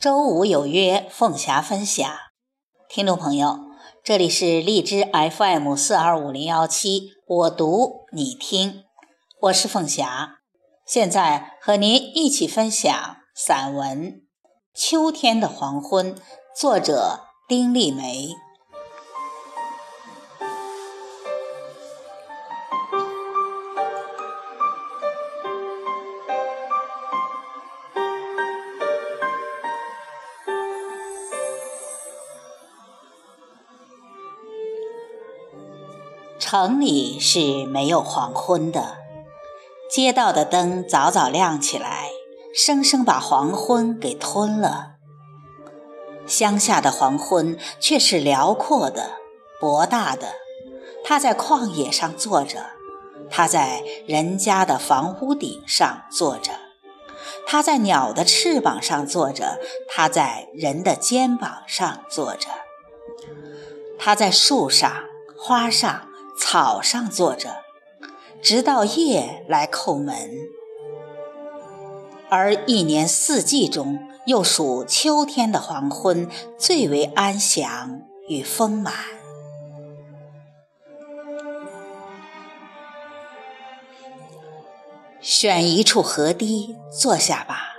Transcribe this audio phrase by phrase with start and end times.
[0.00, 2.08] 周五有约，凤霞分享。
[2.88, 3.58] 听众朋友，
[4.04, 8.84] 这里是荔枝 FM 四二五零幺七，我读你听，
[9.40, 10.38] 我是凤霞，
[10.86, 14.12] 现在和您一起分享散文
[14.72, 16.14] 《秋天的黄昏》，
[16.56, 18.36] 作者丁立梅。
[36.50, 38.96] 城里是没有黄昏的，
[39.90, 42.08] 街道的灯早早亮起来，
[42.54, 44.92] 生生把黄昏给吞了。
[46.26, 49.10] 乡下的黄昏却是辽阔的、
[49.60, 50.28] 博大的。
[51.04, 52.64] 他在旷野上坐着，
[53.28, 56.52] 他在人家的房屋顶上坐着，
[57.46, 62.48] 他在鸟的翅膀上坐着，他在人的肩膀上坐着，
[63.98, 64.90] 他在树上、
[65.36, 66.07] 花上。
[66.38, 67.56] 草上坐着，
[68.40, 70.30] 直到夜来叩门。
[72.30, 78.94] 而一年四季中，又属秋天的黄昏最为安详与丰满。
[85.20, 87.74] 选一处河堤坐下吧，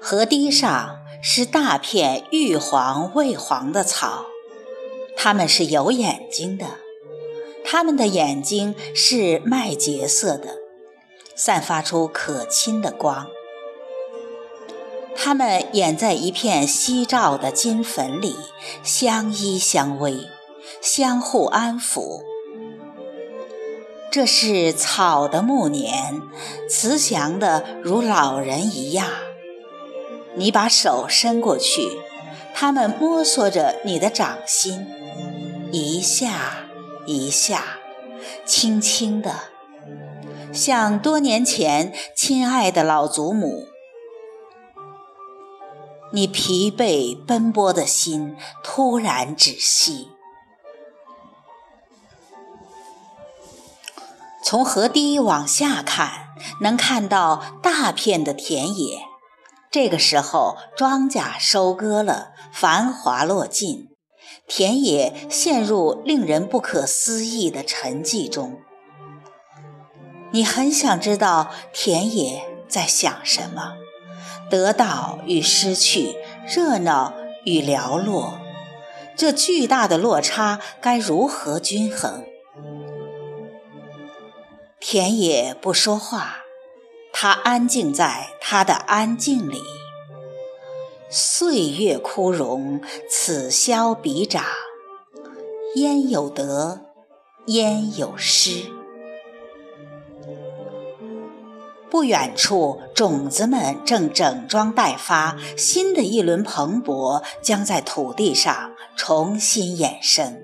[0.00, 4.24] 河堤上是大片玉黄、未黄的草，
[5.16, 6.83] 它们是有眼睛的。
[7.74, 10.58] 他们的眼睛是麦秸色的，
[11.34, 13.26] 散发出可亲的光。
[15.16, 18.36] 他们掩在一片夕照的金粉里，
[18.84, 20.28] 相依相偎，
[20.80, 22.22] 相互安抚。
[24.08, 26.22] 这是草的暮年，
[26.70, 29.08] 慈祥的如老人一样。
[30.36, 31.98] 你把手伸过去，
[32.54, 34.86] 他们摸索着你的掌心，
[35.72, 36.63] 一下。
[37.06, 37.78] 一下，
[38.44, 39.34] 轻轻的，
[40.52, 43.68] 像多年前亲爱的老祖母。
[46.12, 50.10] 你疲惫奔波的心突然止息。
[54.44, 56.28] 从河堤往下看，
[56.60, 58.98] 能看到大片的田野。
[59.70, 63.93] 这个时候，庄稼收割了，繁华落尽。
[64.46, 68.60] 田野陷入令人不可思议的沉寂中。
[70.32, 73.74] 你很想知道田野在想什么，
[74.50, 76.16] 得到与失去，
[76.46, 78.38] 热闹与寥落，
[79.16, 82.24] 这巨大的落差该如何均衡？
[84.80, 86.44] 田野不说话，
[87.12, 89.60] 它安静在它的安静里。
[91.10, 94.44] 岁月枯荣，此消彼长，
[95.76, 96.80] 焉有得，
[97.46, 98.70] 焉有失？
[101.90, 110.42] 不远处，种子们正整装待发，新的一轮蓬勃将在土地上重新衍生。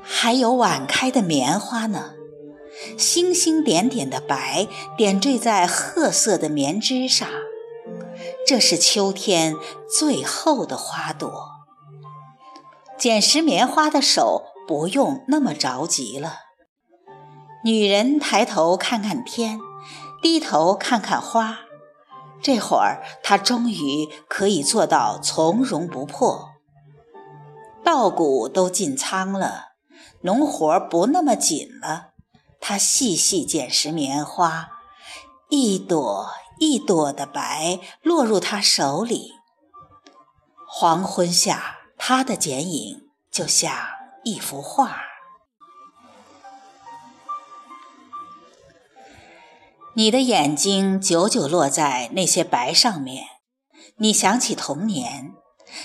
[0.00, 2.14] 还有晚开的棉花呢，
[2.96, 7.28] 星星点点的白点缀在褐色的棉枝上。
[8.46, 9.56] 这是秋天
[9.88, 11.50] 最后的花朵，
[12.98, 16.40] 捡拾棉花的手不用那么着急了。
[17.64, 19.58] 女人抬头看看天，
[20.20, 21.60] 低头看看花，
[22.42, 26.50] 这会儿她终于可以做到从容不迫。
[27.82, 29.68] 稻谷都进仓了，
[30.20, 32.08] 农活不那么紧了。
[32.60, 34.68] 她细细捡拾棉花，
[35.48, 36.28] 一朵。
[36.58, 39.32] 一朵的白落入他手里，
[40.66, 43.72] 黄昏下，他的剪影就像
[44.22, 45.02] 一幅画。
[49.96, 53.26] 你的眼睛久久落在那些白上面，
[53.98, 55.32] 你想起童年，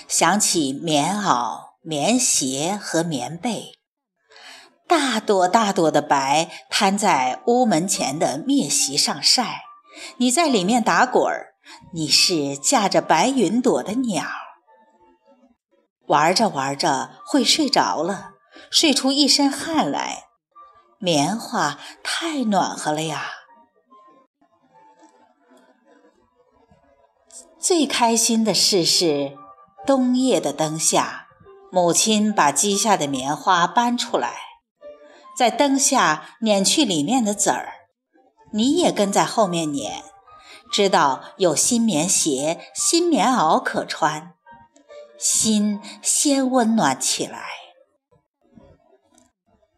[0.08, 3.74] 想起棉袄、棉鞋和棉被，
[4.88, 9.69] 大朵大朵的白摊在屋门前的篾席上晒。
[10.18, 11.54] 你在里面打滚儿，
[11.92, 14.24] 你是驾着白云朵的鸟，
[16.06, 18.32] 玩着玩着会睡着了，
[18.70, 20.24] 睡出一身汗来。
[20.98, 23.24] 棉花太暖和了呀！
[27.58, 29.36] 最开心的事是，
[29.86, 31.28] 冬夜的灯下，
[31.70, 34.34] 母亲把积下的棉花搬出来，
[35.34, 37.79] 在灯下碾去里面的籽儿。
[38.52, 40.02] 你也跟在后面撵，
[40.72, 44.34] 知道有新棉鞋、新棉袄可穿，
[45.18, 47.44] 心先温暖起来。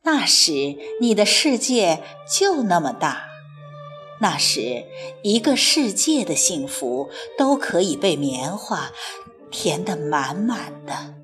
[0.03, 2.03] 那时你的世界
[2.39, 3.27] 就那么大，
[4.21, 4.85] 那时
[5.23, 7.09] 一个世界的幸福
[7.39, 8.91] 都可以被棉花
[9.51, 11.22] 填得满满的。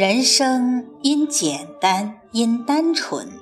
[0.00, 3.38] 人生因简单，因单纯，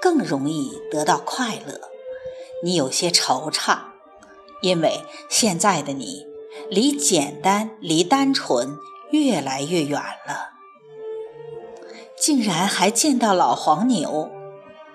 [0.00, 1.80] 更容易得到快乐。
[2.64, 3.78] 你有些惆怅，
[4.62, 6.26] 因为现在的你
[6.68, 8.76] 离简单、离单纯
[9.12, 10.50] 越来越远了。
[12.18, 14.28] 竟然还见到老黄牛，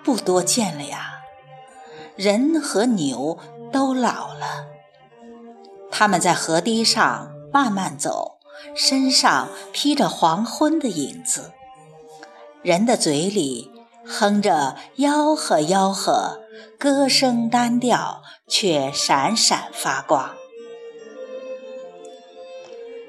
[0.04, 1.22] 不多见了呀。
[2.16, 3.38] 人和牛
[3.72, 4.66] 都老了，
[5.90, 8.37] 他们在河堤上慢慢走。
[8.74, 11.52] 身上披着黄昏的影子，
[12.62, 13.70] 人的嘴里
[14.04, 16.40] 哼着吆喝吆喝，
[16.78, 20.34] 歌声单调却闪闪发光。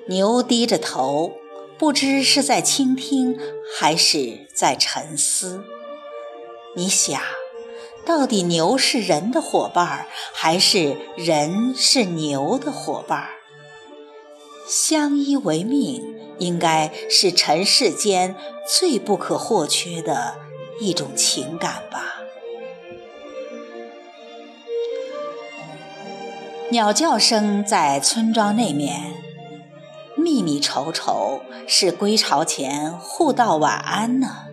[0.08, 1.34] 牛低着头，
[1.78, 3.38] 不知是在倾听
[3.80, 5.64] 还是在沉思。
[6.76, 7.22] 你想，
[8.06, 13.30] 到底牛是人的伙伴，还是人是牛的伙伴？
[14.70, 18.36] 相依为命，应该是尘世间
[18.68, 20.36] 最不可或缺的
[20.80, 22.18] 一种情感吧。
[26.70, 29.16] 鸟叫声在村庄那面
[30.16, 34.46] 密密稠稠，是归巢前互道晚安呢。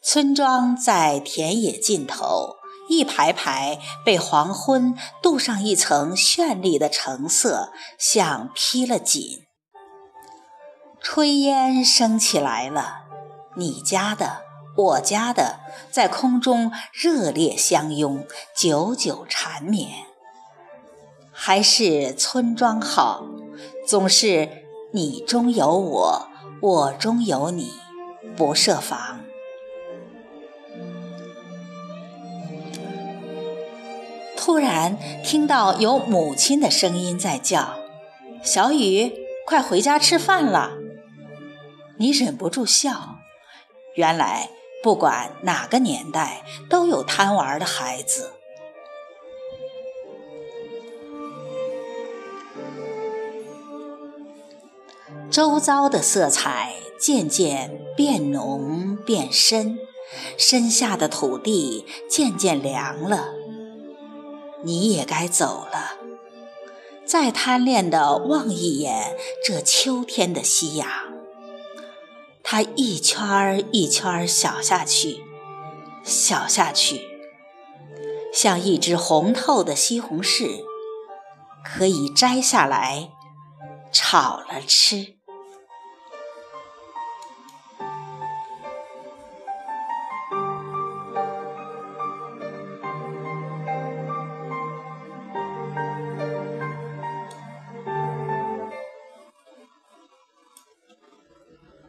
[0.00, 2.59] 村庄在田野尽头。
[2.90, 9.44] 一排排被黄昏镀上一层绚丽的橙色，像披了锦。
[11.00, 13.02] 炊烟升起来了，
[13.54, 14.42] 你家的，
[14.76, 15.60] 我家的，
[15.92, 18.26] 在空中热烈相拥，
[18.56, 19.88] 久久缠绵。
[21.30, 23.24] 还是村庄好，
[23.86, 26.28] 总是你中有我，
[26.60, 27.72] 我中有你，
[28.36, 29.20] 不设防。
[34.42, 37.74] 突然听到有母亲的声音在叫
[38.42, 39.12] ：“小雨，
[39.44, 40.78] 快回家吃饭了。”
[42.00, 43.18] 你忍不住笑。
[43.96, 44.48] 原来
[44.82, 48.32] 不管哪个年代，都有贪玩的孩子。
[55.30, 59.78] 周遭的色彩渐渐变浓变深，
[60.38, 63.39] 身下的土地渐渐凉了。
[64.62, 65.96] 你也该走了，
[67.06, 70.86] 再贪恋的望一眼这秋天的夕阳，
[72.42, 75.24] 它一圈儿一圈儿小下去，
[76.04, 77.00] 小下去，
[78.32, 80.62] 像一只红透的西红柿，
[81.64, 83.10] 可以摘下来
[83.90, 85.19] 炒了吃。